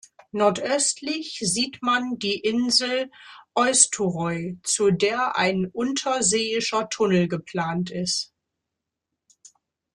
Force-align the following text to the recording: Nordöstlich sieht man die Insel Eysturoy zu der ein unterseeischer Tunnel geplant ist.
Nordöstlich 0.31 1.37
sieht 1.43 1.83
man 1.83 2.17
die 2.17 2.39
Insel 2.39 3.11
Eysturoy 3.53 4.57
zu 4.63 4.89
der 4.89 5.37
ein 5.37 5.67
unterseeischer 5.67 6.89
Tunnel 6.89 7.27
geplant 7.27 7.91
ist. 7.91 8.33